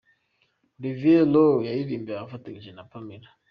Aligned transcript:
Olivier 0.79 1.19
Roy 1.33 1.61
yaririmbye 1.67 2.13
afatanyije 2.25 2.71
na 2.73 2.83
Pamela. 2.91 3.29